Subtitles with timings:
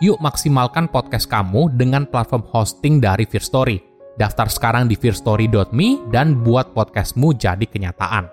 [0.00, 3.76] Yuk maksimalkan podcast kamu dengan platform hosting dari Fear Story.
[4.16, 8.24] Daftar sekarang di fearstory.me dan buat podcastmu jadi kenyataan.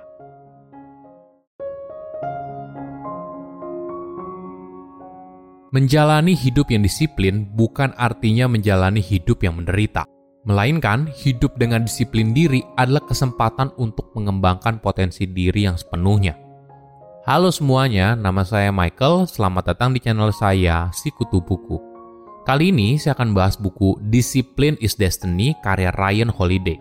[5.76, 10.08] Menjalani hidup yang disiplin bukan artinya menjalani hidup yang menderita,
[10.48, 16.47] melainkan hidup dengan disiplin diri adalah kesempatan untuk mengembangkan potensi diri yang sepenuhnya.
[17.28, 19.28] Halo semuanya, nama saya Michael.
[19.28, 21.76] Selamat datang di channel saya, Si Kutu Buku.
[22.48, 26.80] Kali ini saya akan bahas buku Discipline is Destiny karya Ryan Holiday.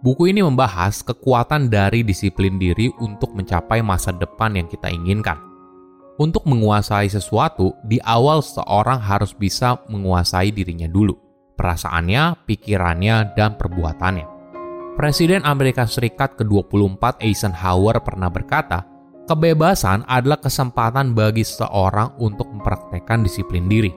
[0.00, 5.36] Buku ini membahas kekuatan dari disiplin diri untuk mencapai masa depan yang kita inginkan
[6.16, 11.12] untuk menguasai sesuatu, di awal seorang harus bisa menguasai dirinya dulu,
[11.60, 14.32] perasaannya, pikirannya, dan perbuatannya.
[14.94, 18.93] Presiden Amerika Serikat ke-24 Eisenhower pernah berkata,
[19.26, 23.92] kebebasan adalah kesempatan bagi seseorang untuk mempraktekkan disiplin diri.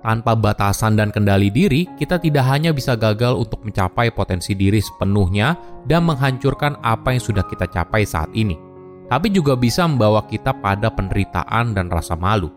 [0.00, 5.58] Tanpa batasan dan kendali diri, kita tidak hanya bisa gagal untuk mencapai potensi diri sepenuhnya
[5.88, 8.66] dan menghancurkan apa yang sudah kita capai saat ini
[9.06, 12.50] tapi juga bisa membawa kita pada penderitaan dan rasa malu.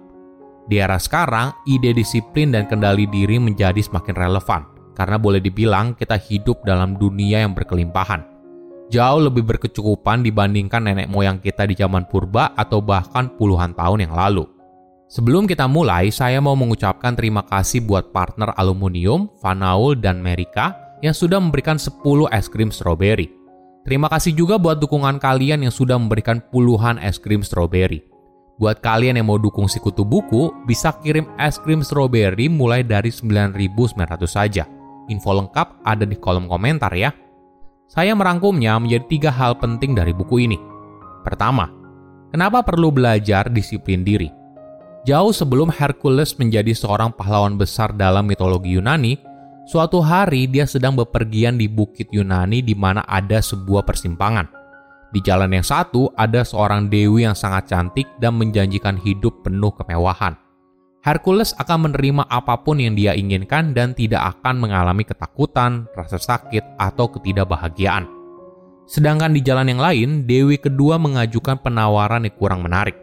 [0.69, 4.61] Di era sekarang, ide disiplin dan kendali diri menjadi semakin relevan
[4.93, 8.21] karena boleh dibilang kita hidup dalam dunia yang berkelimpahan.
[8.89, 14.17] Jauh lebih berkecukupan dibandingkan nenek moyang kita di zaman purba atau bahkan puluhan tahun yang
[14.17, 14.49] lalu.
[15.09, 20.73] Sebelum kita mulai, saya mau mengucapkan terima kasih buat partner aluminium, Vanaul, dan Merika
[21.05, 22.01] yang sudah memberikan 10
[22.33, 23.29] es krim strawberry.
[23.85, 28.05] Terima kasih juga buat dukungan kalian yang sudah memberikan puluhan es krim strawberry.
[28.57, 33.13] Buat kalian yang mau dukung si kutu buku, bisa kirim es krim strawberry mulai dari
[33.13, 33.93] 9.900
[34.25, 34.65] saja.
[35.09, 37.09] Info lengkap ada di kolom komentar ya.
[37.89, 40.61] Saya merangkumnya menjadi tiga hal penting dari buku ini.
[41.25, 41.73] Pertama,
[42.29, 44.29] kenapa perlu belajar disiplin diri?
[45.09, 49.17] Jauh sebelum Hercules menjadi seorang pahlawan besar dalam mitologi Yunani,
[49.69, 54.49] Suatu hari dia sedang bepergian di bukit Yunani di mana ada sebuah persimpangan.
[55.13, 60.33] Di jalan yang satu ada seorang dewi yang sangat cantik dan menjanjikan hidup penuh kemewahan.
[60.99, 66.75] Hercules akan menerima apa pun yang dia inginkan dan tidak akan mengalami ketakutan, rasa sakit,
[66.75, 68.03] atau ketidakbahagiaan.
[68.83, 72.99] Sedangkan di jalan yang lain, dewi kedua mengajukan penawaran yang kurang menarik.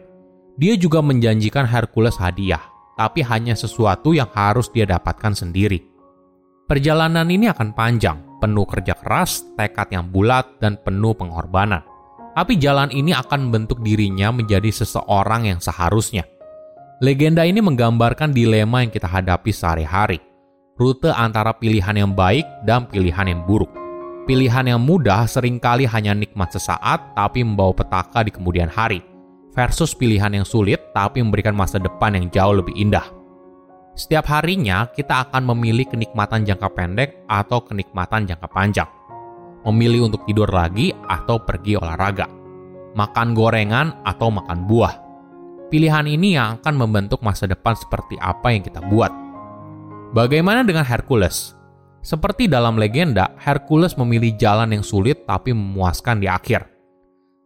[0.61, 2.61] Dia juga menjanjikan Hercules hadiah,
[3.01, 5.81] tapi hanya sesuatu yang harus dia dapatkan sendiri.
[6.69, 11.81] Perjalanan ini akan panjang, penuh kerja keras, tekad yang bulat, dan penuh pengorbanan.
[12.37, 16.36] Tapi jalan ini akan membentuk dirinya menjadi seseorang yang seharusnya.
[16.97, 20.17] Legenda ini menggambarkan dilema yang kita hadapi sehari-hari.
[20.81, 23.69] Rute antara pilihan yang baik dan pilihan yang buruk.
[24.25, 29.05] Pilihan yang mudah sering kali hanya nikmat sesaat tapi membawa petaka di kemudian hari.
[29.53, 33.05] Versus pilihan yang sulit tapi memberikan masa depan yang jauh lebih indah.
[33.93, 38.89] Setiap harinya kita akan memilih kenikmatan jangka pendek atau kenikmatan jangka panjang.
[39.69, 42.25] Memilih untuk tidur lagi atau pergi olahraga.
[42.97, 45.06] Makan gorengan atau makan buah.
[45.67, 49.11] Pilihan ini yang akan membentuk masa depan seperti apa yang kita buat.
[50.15, 51.53] Bagaimana dengan Hercules?
[51.99, 56.63] Seperti dalam legenda, Hercules memilih jalan yang sulit tapi memuaskan di akhir.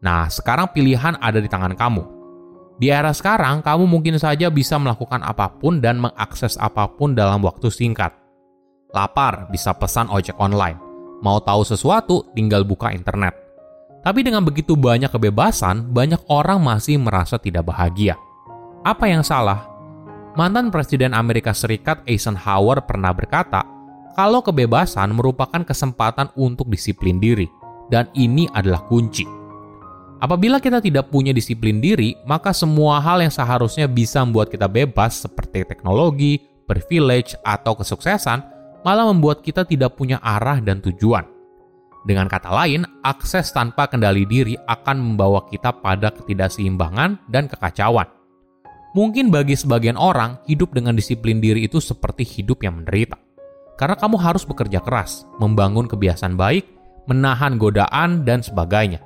[0.06, 2.22] Nah, sekarang pilihan ada di tangan kamu
[2.82, 7.38] di era sekarang, kamu mungkin saja bisa melakukan apa pun dan mengakses apa pun dalam
[7.46, 8.10] waktu singkat.
[8.90, 10.82] Lapar, bisa pesan ojek online.
[11.22, 13.38] Mau tahu sesuatu, tinggal buka internet.
[14.02, 18.18] Tapi dengan begitu banyak kebebasan, banyak orang masih merasa tidak bahagia.
[18.82, 19.70] Apa yang salah?
[20.34, 23.62] Mantan Presiden Amerika Serikat Eisenhower pernah berkata,
[24.18, 27.46] kalau kebebasan merupakan kesempatan untuk disiplin diri,
[27.94, 29.28] dan ini adalah kunci.
[30.22, 35.26] Apabila kita tidak punya disiplin diri, maka semua hal yang seharusnya bisa membuat kita bebas
[35.26, 38.40] seperti teknologi, privilege, atau kesuksesan
[38.82, 41.26] malah membuat kita tidak punya arah dan tujuan.
[42.02, 48.10] Dengan kata lain, akses tanpa kendali diri akan membawa kita pada ketidakseimbangan dan kekacauan.
[48.98, 53.16] Mungkin bagi sebagian orang, hidup dengan disiplin diri itu seperti hidup yang menderita.
[53.80, 56.68] Karena kamu harus bekerja keras, membangun kebiasaan baik,
[57.08, 59.00] menahan godaan, dan sebagainya.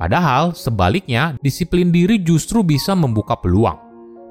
[0.00, 3.83] Padahal, sebaliknya, disiplin diri justru bisa membuka peluang.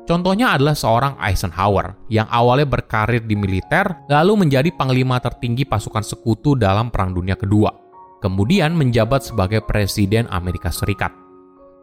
[0.03, 6.59] Contohnya adalah seorang Eisenhower yang awalnya berkarir di militer lalu menjadi panglima tertinggi pasukan sekutu
[6.59, 7.71] dalam Perang Dunia Kedua.
[8.19, 11.11] Kemudian menjabat sebagai Presiden Amerika Serikat.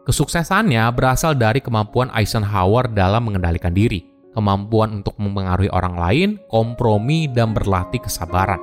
[0.05, 4.01] Kesuksesannya berasal dari kemampuan Eisenhower dalam mengendalikan diri,
[4.33, 8.57] kemampuan untuk mempengaruhi orang lain, kompromi, dan berlatih kesabaran.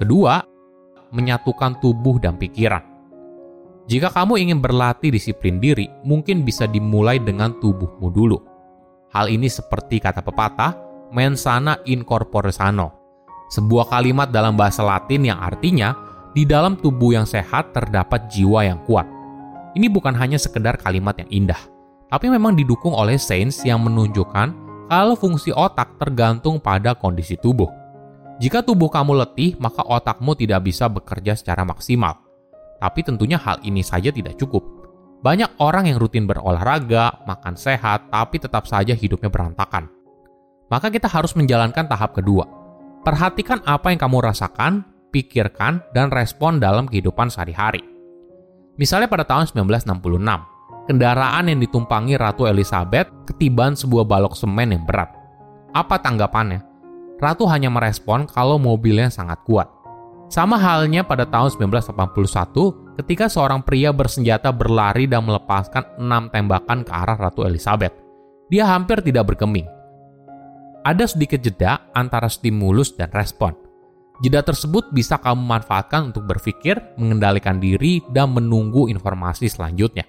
[0.00, 0.44] Kedua,
[1.12, 2.95] menyatukan tubuh dan pikiran.
[3.86, 8.38] Jika kamu ingin berlatih disiplin diri, mungkin bisa dimulai dengan tubuhmu dulu.
[9.14, 10.74] Hal ini seperti kata pepatah,
[11.14, 12.90] mens sana in corpore sano.
[13.46, 15.94] Sebuah kalimat dalam bahasa Latin yang artinya,
[16.34, 19.06] di dalam tubuh yang sehat terdapat jiwa yang kuat.
[19.78, 21.62] Ini bukan hanya sekedar kalimat yang indah,
[22.10, 24.50] tapi memang didukung oleh sains yang menunjukkan
[24.90, 27.70] kalau fungsi otak tergantung pada kondisi tubuh.
[28.42, 32.25] Jika tubuh kamu letih, maka otakmu tidak bisa bekerja secara maksimal.
[32.76, 34.64] Tapi tentunya hal ini saja tidak cukup.
[35.24, 39.88] Banyak orang yang rutin berolahraga, makan sehat, tapi tetap saja hidupnya berantakan.
[40.68, 42.44] Maka kita harus menjalankan tahap kedua.
[43.06, 44.82] Perhatikan apa yang kamu rasakan,
[45.14, 47.80] pikirkan, dan respon dalam kehidupan sehari-hari.
[48.76, 55.10] Misalnya pada tahun 1966, kendaraan yang ditumpangi Ratu Elizabeth ketiban sebuah balok semen yang berat.
[55.72, 56.60] Apa tanggapannya?
[57.16, 59.72] Ratu hanya merespon kalau mobilnya sangat kuat.
[60.26, 66.90] Sama halnya pada tahun 1981 ketika seorang pria bersenjata berlari dan melepaskan enam tembakan ke
[66.90, 67.94] arah Ratu Elizabeth.
[68.50, 69.66] Dia hampir tidak berkeming.
[70.82, 73.54] Ada sedikit jeda antara stimulus dan respon.
[74.22, 80.08] Jeda tersebut bisa kamu manfaatkan untuk berpikir, mengendalikan diri, dan menunggu informasi selanjutnya.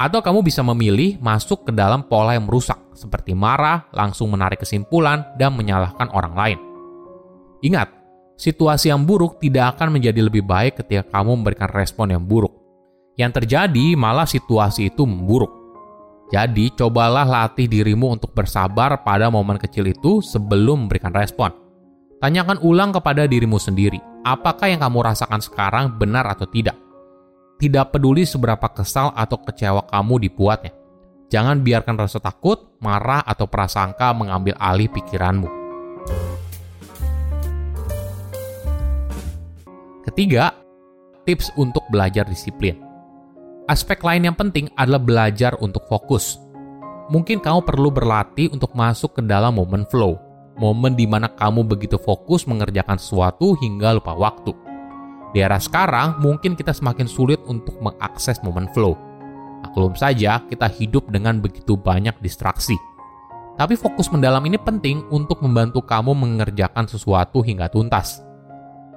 [0.00, 5.22] Atau kamu bisa memilih masuk ke dalam pola yang merusak, seperti marah, langsung menarik kesimpulan,
[5.38, 6.58] dan menyalahkan orang lain.
[7.62, 8.01] Ingat,
[8.36, 12.52] situasi yang buruk tidak akan menjadi lebih baik ketika kamu memberikan respon yang buruk.
[13.16, 15.52] Yang terjadi malah situasi itu memburuk.
[16.32, 21.52] Jadi, cobalah latih dirimu untuk bersabar pada momen kecil itu sebelum memberikan respon.
[22.24, 26.78] Tanyakan ulang kepada dirimu sendiri, apakah yang kamu rasakan sekarang benar atau tidak.
[27.60, 30.72] Tidak peduli seberapa kesal atau kecewa kamu dibuatnya.
[31.28, 35.48] Jangan biarkan rasa takut, marah, atau prasangka mengambil alih pikiranmu.
[40.12, 40.52] Ketiga,
[41.24, 42.76] tips untuk belajar disiplin.
[43.64, 46.36] Aspek lain yang penting adalah belajar untuk fokus.
[47.08, 50.20] Mungkin kamu perlu berlatih untuk masuk ke dalam momen flow,
[50.60, 54.52] momen di mana kamu begitu fokus mengerjakan sesuatu hingga lupa waktu.
[55.32, 58.92] Di era sekarang, mungkin kita semakin sulit untuk mengakses momen flow.
[59.64, 62.76] Maklum saja, kita hidup dengan begitu banyak distraksi.
[63.56, 68.20] Tapi fokus mendalam ini penting untuk membantu kamu mengerjakan sesuatu hingga tuntas.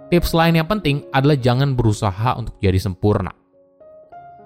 [0.06, 3.34] Tips lain yang penting adalah jangan berusaha untuk jadi sempurna.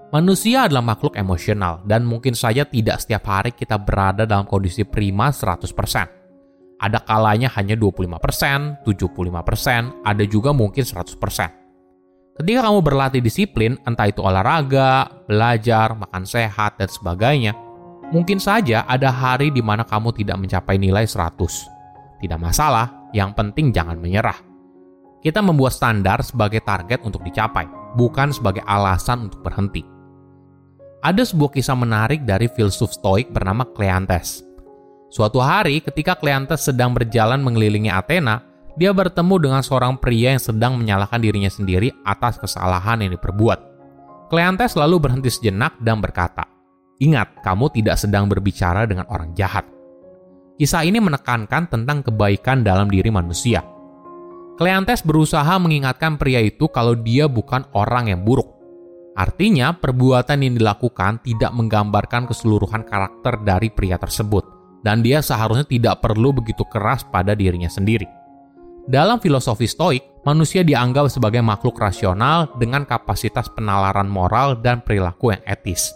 [0.10, 5.30] Manusia adalah makhluk emosional dan mungkin saja tidak setiap hari kita berada dalam kondisi prima
[5.30, 6.80] 100%.
[6.80, 12.40] Ada kalanya hanya 25%, 75%, ada juga mungkin 100%.
[12.40, 17.52] Ketika kamu berlatih disiplin, entah itu olahraga, belajar, makan sehat, dan sebagainya,
[18.16, 21.36] mungkin saja ada hari di mana kamu tidak mencapai nilai 100.
[22.18, 24.49] Tidak masalah, yang penting jangan menyerah.
[25.20, 27.68] Kita membuat standar sebagai target untuk dicapai,
[28.00, 29.84] bukan sebagai alasan untuk berhenti.
[31.04, 34.44] Ada sebuah kisah menarik dari filsuf stoik bernama Cleantes.
[35.12, 38.44] Suatu hari ketika Cleantes sedang berjalan mengelilingi Athena,
[38.80, 43.60] dia bertemu dengan seorang pria yang sedang menyalahkan dirinya sendiri atas kesalahan yang diperbuat.
[44.32, 46.48] Cleantes lalu berhenti sejenak dan berkata,
[47.00, 49.68] Ingat, kamu tidak sedang berbicara dengan orang jahat.
[50.60, 53.64] Kisah ini menekankan tentang kebaikan dalam diri manusia,
[54.60, 58.60] Cleantes berusaha mengingatkan pria itu kalau dia bukan orang yang buruk.
[59.16, 64.44] Artinya, perbuatan yang dilakukan tidak menggambarkan keseluruhan karakter dari pria tersebut,
[64.84, 68.04] dan dia seharusnya tidak perlu begitu keras pada dirinya sendiri.
[68.84, 75.44] Dalam filosofi Stoik, manusia dianggap sebagai makhluk rasional dengan kapasitas penalaran moral dan perilaku yang
[75.48, 75.96] etis.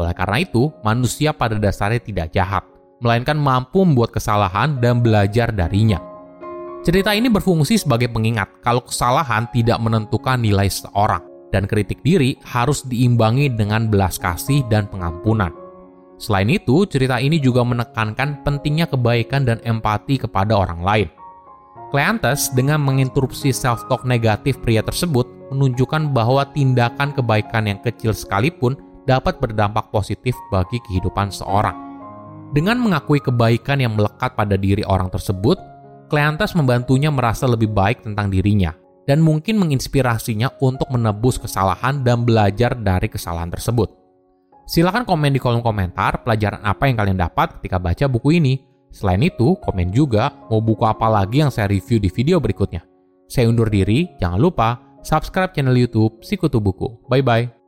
[0.00, 2.64] Oleh karena itu, manusia pada dasarnya tidak jahat,
[3.04, 6.09] melainkan mampu membuat kesalahan dan belajar darinya.
[6.80, 11.20] Cerita ini berfungsi sebagai pengingat kalau kesalahan tidak menentukan nilai seseorang,
[11.52, 15.52] dan kritik diri harus diimbangi dengan belas kasih dan pengampunan.
[16.16, 21.08] Selain itu, cerita ini juga menekankan pentingnya kebaikan dan empati kepada orang lain.
[21.92, 29.36] Cleantes dengan menginterupsi self-talk negatif pria tersebut menunjukkan bahwa tindakan kebaikan yang kecil sekalipun dapat
[29.36, 31.76] berdampak positif bagi kehidupan seorang.
[32.56, 35.60] Dengan mengakui kebaikan yang melekat pada diri orang tersebut,
[36.10, 38.74] Cleantes membantunya merasa lebih baik tentang dirinya
[39.06, 43.94] dan mungkin menginspirasinya untuk menebus kesalahan dan belajar dari kesalahan tersebut.
[44.66, 48.54] Silahkan komen di kolom komentar pelajaran apa yang kalian dapat ketika baca buku ini.
[48.90, 52.82] Selain itu, komen juga mau buku apa lagi yang saya review di video berikutnya.
[53.30, 57.06] Saya undur diri, jangan lupa subscribe channel YouTube Sikutu Buku.
[57.06, 57.59] Bye-bye.